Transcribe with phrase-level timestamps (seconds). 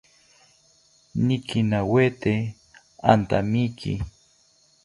[1.25, 2.33] Nikinawete
[3.11, 3.93] antamiki